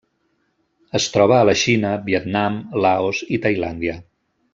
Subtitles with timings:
[0.99, 2.57] Es troba a la Xina, Vietnam,
[2.87, 3.95] Laos i Tailàndia.